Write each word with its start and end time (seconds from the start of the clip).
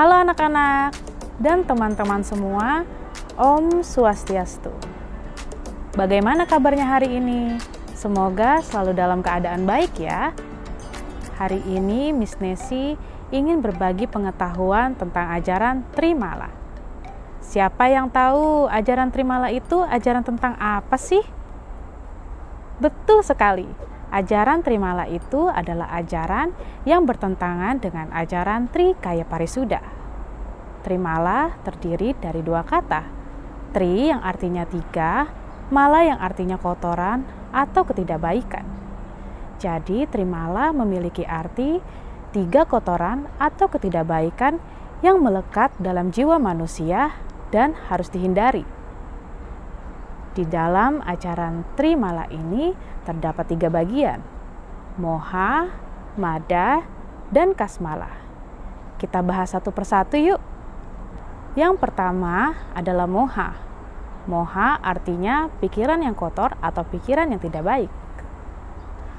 Halo 0.00 0.16
anak-anak 0.16 0.96
dan 1.44 1.60
teman-teman 1.60 2.24
semua, 2.24 2.88
Om 3.36 3.84
Swastiastu. 3.84 4.72
Bagaimana 5.92 6.48
kabarnya 6.48 6.88
hari 6.88 7.20
ini? 7.20 7.60
Semoga 7.92 8.64
selalu 8.64 8.96
dalam 8.96 9.20
keadaan 9.20 9.68
baik 9.68 10.00
ya. 10.00 10.32
Hari 11.36 11.60
ini 11.68 12.16
Miss 12.16 12.40
Nesi 12.40 12.96
ingin 13.28 13.60
berbagi 13.60 14.08
pengetahuan 14.08 14.96
tentang 14.96 15.36
ajaran 15.36 15.84
Trimala. 15.92 16.48
Siapa 17.44 17.92
yang 17.92 18.08
tahu 18.08 18.72
ajaran 18.72 19.12
Trimala 19.12 19.52
itu 19.52 19.84
ajaran 19.84 20.24
tentang 20.24 20.56
apa 20.56 20.96
sih? 20.96 21.20
Betul 22.80 23.20
sekali. 23.20 23.68
Ajaran 24.10 24.66
Trimala 24.66 25.06
itu 25.06 25.46
adalah 25.46 25.86
ajaran 25.94 26.50
yang 26.82 27.06
bertentangan 27.06 27.78
dengan 27.78 28.10
ajaran 28.10 28.66
Trikaya 28.66 29.22
Parisuda. 29.22 29.99
Trimala 30.80 31.56
terdiri 31.62 32.16
dari 32.16 32.40
dua 32.40 32.64
kata, 32.64 33.02
Tri 33.70 34.10
yang 34.10 34.24
artinya 34.24 34.66
tiga, 34.66 35.30
Mala 35.70 36.02
yang 36.02 36.18
artinya 36.18 36.58
kotoran 36.58 37.22
atau 37.54 37.86
ketidakbaikan. 37.86 38.66
Jadi 39.62 40.08
Trimala 40.10 40.74
memiliki 40.74 41.22
arti 41.22 41.78
tiga 42.34 42.66
kotoran 42.66 43.30
atau 43.38 43.70
ketidakbaikan 43.70 44.58
yang 45.04 45.22
melekat 45.22 45.70
dalam 45.78 46.10
jiwa 46.10 46.42
manusia 46.42 47.14
dan 47.54 47.78
harus 47.86 48.10
dihindari. 48.10 48.66
Di 50.34 50.46
dalam 50.46 51.02
ajaran 51.02 51.66
Trimala 51.74 52.26
ini 52.30 52.74
terdapat 53.02 53.50
tiga 53.50 53.66
bagian, 53.70 54.22
Moha, 54.98 55.70
Mada, 56.14 56.86
dan 57.34 57.54
Kasmala. 57.54 58.10
Kita 58.98 59.22
bahas 59.22 59.54
satu 59.54 59.74
persatu 59.74 60.18
yuk. 60.18 60.40
Yang 61.58 61.82
pertama 61.82 62.54
adalah 62.78 63.10
Moha. 63.10 63.58
Moha 64.30 64.78
artinya 64.78 65.50
pikiran 65.58 65.98
yang 66.06 66.14
kotor 66.14 66.54
atau 66.62 66.86
pikiran 66.86 67.26
yang 67.26 67.42
tidak 67.42 67.66
baik. 67.66 67.90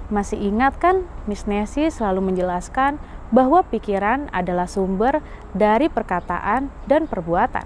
Masih 0.07 0.39
ingat 0.39 0.79
kan 0.79 1.07
Miss 1.27 1.43
Nessie 1.43 1.91
selalu 1.91 2.31
menjelaskan 2.31 2.99
bahwa 3.31 3.63
pikiran 3.67 4.27
adalah 4.35 4.67
sumber 4.67 5.19
dari 5.51 5.87
perkataan 5.87 6.71
dan 6.87 7.07
perbuatan. 7.07 7.63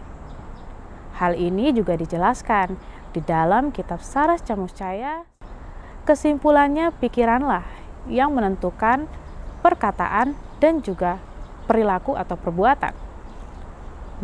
Hal 1.17 1.33
ini 1.37 1.73
juga 1.73 1.97
dijelaskan 1.97 2.77
di 3.13 3.21
dalam 3.21 3.73
kitab 3.73 4.01
Saras 4.01 4.45
Camuscaya. 4.45 5.25
Kesimpulannya 6.05 6.93
pikiranlah 7.01 7.65
yang 8.05 8.33
menentukan 8.33 9.09
perkataan 9.65 10.37
dan 10.61 10.85
juga 10.85 11.17
perilaku 11.65 12.13
atau 12.13 12.37
perbuatan. 12.37 12.93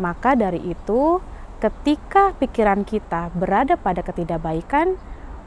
Maka 0.00 0.32
dari 0.32 0.60
itu, 0.72 1.20
ketika 1.60 2.32
pikiran 2.40 2.84
kita 2.88 3.28
berada 3.36 3.76
pada 3.76 4.00
ketidakbaikan, 4.00 4.96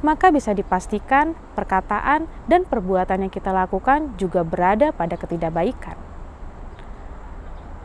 maka 0.05 0.29
bisa 0.29 0.53
dipastikan 0.53 1.33
perkataan 1.57 2.29
dan 2.45 2.61
perbuatan 2.67 3.25
yang 3.25 3.33
kita 3.33 3.49
lakukan 3.49 4.13
juga 4.21 4.45
berada 4.45 4.93
pada 4.93 5.17
ketidakbaikan. 5.17 5.97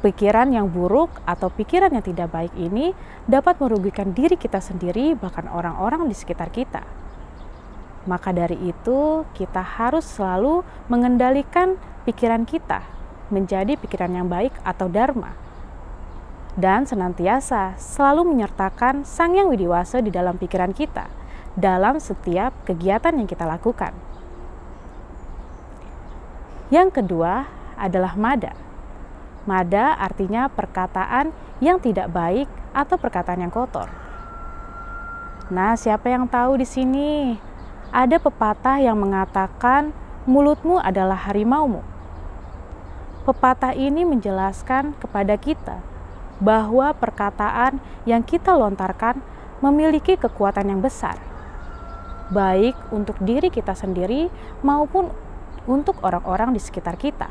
Pikiran 0.01 0.49
yang 0.53 0.69
buruk 0.69 1.13
atau 1.29 1.53
pikiran 1.53 1.93
yang 1.93 2.05
tidak 2.05 2.33
baik 2.33 2.53
ini 2.57 2.97
dapat 3.29 3.61
merugikan 3.61 4.17
diri 4.17 4.37
kita 4.37 4.61
sendiri, 4.61 5.13
bahkan 5.13 5.45
orang-orang 5.49 6.09
di 6.09 6.17
sekitar 6.17 6.49
kita. 6.49 6.85
Maka 8.09 8.33
dari 8.33 8.57
itu, 8.65 9.29
kita 9.37 9.61
harus 9.61 10.09
selalu 10.09 10.65
mengendalikan 10.89 11.77
pikiran 12.09 12.49
kita 12.49 12.81
menjadi 13.29 13.77
pikiran 13.77 14.11
yang 14.11 14.27
baik 14.27 14.57
atau 14.65 14.89
dharma 14.89 15.50
dan 16.59 16.83
senantiasa 16.87 17.79
selalu 17.79 18.35
menyertakan 18.35 19.07
Sang 19.07 19.39
Yang 19.39 19.55
Widiwasa 19.55 20.03
di 20.03 20.11
dalam 20.11 20.35
pikiran 20.35 20.75
kita 20.75 21.07
dalam 21.55 21.99
setiap 21.99 22.55
kegiatan 22.67 23.15
yang 23.15 23.27
kita 23.27 23.47
lakukan. 23.47 23.95
Yang 26.71 27.03
kedua 27.03 27.51
adalah 27.75 28.15
mada. 28.15 28.55
Mada 29.47 29.99
artinya 29.99 30.47
perkataan 30.47 31.35
yang 31.59 31.83
tidak 31.83 32.11
baik 32.15 32.47
atau 32.71 32.95
perkataan 32.95 33.43
yang 33.43 33.51
kotor. 33.51 33.91
Nah, 35.51 35.75
siapa 35.75 36.07
yang 36.07 36.31
tahu 36.31 36.63
di 36.63 36.67
sini? 36.67 37.35
Ada 37.91 38.23
pepatah 38.23 38.79
yang 38.79 38.95
mengatakan 39.03 39.91
mulutmu 40.23 40.79
adalah 40.79 41.19
harimaumu. 41.27 41.83
Pepatah 43.27 43.75
ini 43.75 44.07
menjelaskan 44.07 44.95
kepada 45.03 45.35
kita 45.35 45.90
bahwa 46.41 46.97
perkataan 46.97 47.79
yang 48.09 48.25
kita 48.25 48.57
lontarkan 48.57 49.21
memiliki 49.61 50.17
kekuatan 50.17 50.73
yang 50.73 50.81
besar, 50.81 51.21
baik 52.33 52.75
untuk 52.91 53.21
diri 53.21 53.53
kita 53.53 53.77
sendiri 53.77 54.33
maupun 54.65 55.13
untuk 55.69 56.01
orang-orang 56.01 56.57
di 56.57 56.61
sekitar 56.61 56.97
kita. 56.97 57.29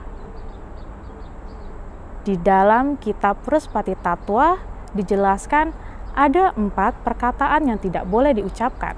Di 2.22 2.38
dalam 2.38 3.02
kitab 3.02 3.42
Pruspati 3.42 3.98
Tatwa 3.98 4.62
dijelaskan 4.94 5.74
ada 6.14 6.54
empat 6.54 7.02
perkataan 7.02 7.66
yang 7.66 7.80
tidak 7.82 8.06
boleh 8.06 8.38
diucapkan. 8.38 8.94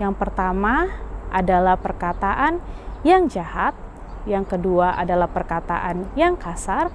Yang 0.00 0.14
pertama 0.16 0.88
adalah 1.28 1.76
perkataan 1.76 2.62
yang 3.02 3.26
jahat, 3.28 3.76
yang 4.24 4.46
kedua 4.46 4.94
adalah 4.96 5.26
perkataan 5.28 6.08
yang 6.14 6.38
kasar, 6.38 6.88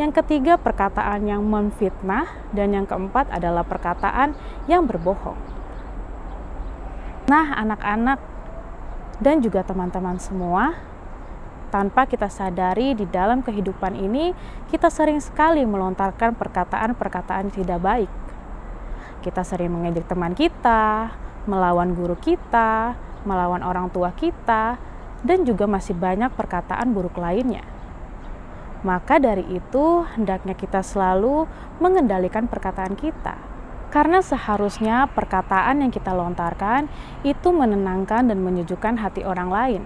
yang 0.00 0.16
ketiga, 0.16 0.56
perkataan 0.56 1.28
yang 1.28 1.44
memfitnah, 1.44 2.24
dan 2.56 2.72
yang 2.72 2.88
keempat 2.88 3.28
adalah 3.28 3.62
perkataan 3.68 4.32
yang 4.64 4.88
berbohong. 4.88 5.36
Nah, 7.28 7.52
anak-anak 7.60 8.18
dan 9.20 9.44
juga 9.44 9.60
teman-teman 9.60 10.16
semua, 10.16 10.74
tanpa 11.70 12.08
kita 12.08 12.26
sadari 12.26 12.98
di 12.98 13.06
dalam 13.06 13.44
kehidupan 13.44 13.94
ini, 13.94 14.34
kita 14.72 14.90
sering 14.90 15.22
sekali 15.22 15.62
melontarkan 15.62 16.34
perkataan-perkataan 16.34 17.52
tidak 17.54 17.78
baik. 17.78 18.10
Kita 19.22 19.46
sering 19.46 19.70
mengejek 19.70 20.10
teman 20.10 20.34
kita, 20.34 21.14
melawan 21.46 21.94
guru 21.94 22.18
kita, 22.18 22.98
melawan 23.22 23.62
orang 23.62 23.86
tua 23.92 24.10
kita, 24.16 24.80
dan 25.22 25.44
juga 25.46 25.70
masih 25.70 25.94
banyak 25.94 26.32
perkataan 26.34 26.90
buruk 26.90 27.20
lainnya. 27.20 27.69
Maka 28.80 29.20
dari 29.20 29.44
itu, 29.52 30.08
hendaknya 30.16 30.56
kita 30.56 30.80
selalu 30.80 31.44
mengendalikan 31.84 32.48
perkataan 32.48 32.96
kita. 32.96 33.36
Karena 33.90 34.22
seharusnya 34.22 35.10
perkataan 35.10 35.82
yang 35.82 35.92
kita 35.92 36.14
lontarkan 36.14 36.86
itu 37.26 37.50
menenangkan 37.50 38.30
dan 38.30 38.38
menyejukkan 38.40 39.02
hati 39.02 39.26
orang 39.26 39.50
lain, 39.50 39.82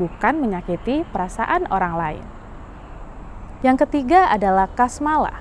bukan 0.00 0.40
menyakiti 0.40 1.04
perasaan 1.12 1.68
orang 1.68 1.94
lain. 1.94 2.24
Yang 3.62 3.86
ketiga 3.86 4.26
adalah 4.32 4.66
kasmala. 4.72 5.38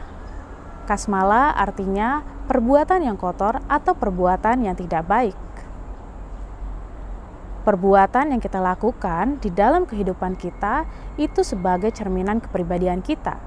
Kasmala 0.86 1.56
artinya 1.56 2.22
perbuatan 2.46 3.02
yang 3.02 3.18
kotor 3.18 3.64
atau 3.66 3.96
perbuatan 3.96 4.68
yang 4.68 4.76
tidak 4.76 5.08
baik 5.08 5.34
perbuatan 7.62 8.34
yang 8.34 8.42
kita 8.42 8.58
lakukan 8.58 9.38
di 9.38 9.54
dalam 9.54 9.86
kehidupan 9.86 10.34
kita 10.38 10.90
itu 11.22 11.46
sebagai 11.46 11.94
cerminan 11.94 12.42
kepribadian 12.42 13.06
kita. 13.06 13.38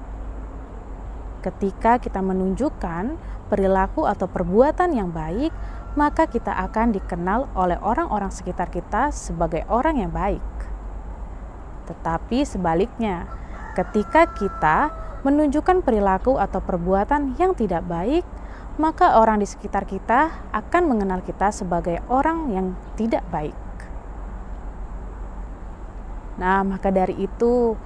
Ketika 1.43 2.01
kita 2.01 2.23
menunjukkan 2.25 3.19
perilaku 3.51 4.09
atau 4.09 4.25
perbuatan 4.25 4.97
yang 4.97 5.13
baik, 5.13 5.53
maka 5.93 6.25
kita 6.27 6.51
akan 6.51 6.91
dikenal 6.91 7.47
oleh 7.53 7.77
orang-orang 7.79 8.33
sekitar 8.33 8.67
kita 8.73 9.13
sebagai 9.13 9.63
orang 9.69 10.01
yang 10.01 10.11
baik. 10.11 10.43
Tetapi 11.85 12.43
sebaliknya, 12.43 13.29
ketika 13.77 14.25
kita 14.33 14.91
menunjukkan 15.21 15.85
perilaku 15.85 16.37
atau 16.41 16.59
perbuatan 16.61 17.37
yang 17.37 17.53
tidak 17.53 17.85
baik, 17.85 18.25
maka 18.75 19.21
orang 19.21 19.39
di 19.39 19.47
sekitar 19.47 19.87
kita 19.87 20.49
akan 20.51 20.83
mengenal 20.91 21.23
kita 21.23 21.53
sebagai 21.53 22.03
orang 22.11 22.51
yang 22.51 22.67
tidak 22.99 23.23
baik. 23.31 23.64
Nah, 26.35 26.67
maka 26.67 26.91
dari 26.91 27.15
itu, 27.15 27.79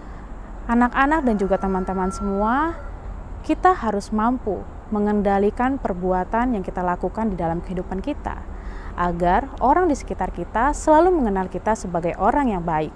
anak-anak 0.66 1.22
dan 1.26 1.36
juga 1.38 1.62
teman-teman 1.62 2.10
semua, 2.10 2.74
kita 3.46 3.78
harus 3.78 4.10
mampu 4.10 4.62
mengendalikan 4.90 5.78
perbuatan 5.78 6.58
yang 6.58 6.66
kita 6.66 6.82
lakukan 6.82 7.30
di 7.30 7.38
dalam 7.38 7.62
kehidupan 7.62 8.02
kita, 8.02 8.42
agar 8.98 9.54
orang 9.62 9.86
di 9.86 9.94
sekitar 9.94 10.34
kita 10.34 10.74
selalu 10.74 11.14
mengenal 11.14 11.46
kita 11.46 11.78
sebagai 11.78 12.18
orang 12.18 12.50
yang 12.50 12.66
baik. 12.66 12.94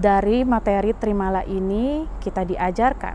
Dari 0.00 0.42
materi 0.42 0.96
Trimala 0.96 1.44
ini, 1.44 2.08
kita 2.18 2.42
diajarkan 2.42 3.14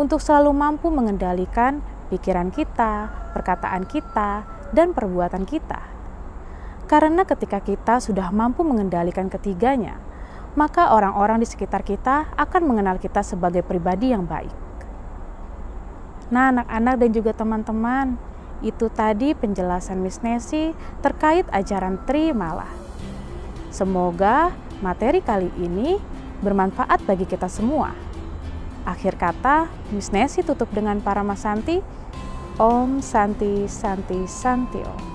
untuk 0.00 0.18
selalu 0.18 0.50
mampu 0.56 0.88
mengendalikan 0.88 1.84
pikiran 2.08 2.50
kita, 2.50 3.12
perkataan 3.36 3.84
kita, 3.84 4.42
dan 4.72 4.90
perbuatan 4.96 5.44
kita 5.46 5.99
karena 6.90 7.22
ketika 7.22 7.62
kita 7.62 8.02
sudah 8.02 8.34
mampu 8.34 8.66
mengendalikan 8.66 9.30
ketiganya, 9.30 10.02
maka 10.58 10.90
orang-orang 10.90 11.38
di 11.38 11.46
sekitar 11.46 11.86
kita 11.86 12.34
akan 12.34 12.62
mengenal 12.66 12.98
kita 12.98 13.22
sebagai 13.22 13.62
pribadi 13.62 14.10
yang 14.10 14.26
baik. 14.26 14.50
Nah, 16.34 16.50
anak-anak 16.50 16.94
dan 16.98 17.10
juga 17.14 17.30
teman-teman, 17.30 18.18
itu 18.58 18.90
tadi 18.90 19.38
penjelasan 19.38 20.02
Miss 20.02 20.18
Nessie 20.26 20.74
terkait 20.98 21.46
ajaran 21.54 22.02
Trimala. 22.10 22.66
Semoga 23.70 24.50
materi 24.82 25.22
kali 25.22 25.54
ini 25.62 25.94
bermanfaat 26.42 27.06
bagi 27.06 27.24
kita 27.30 27.46
semua. 27.46 27.94
Akhir 28.82 29.14
kata, 29.14 29.70
Miss 29.94 30.10
Nessie 30.10 30.42
tutup 30.42 30.66
dengan 30.74 30.98
para 30.98 31.22
Santi. 31.38 31.78
Om 32.58 33.00
Santi 33.00 33.64
Santi 33.70 34.26
Santio. 34.28 35.09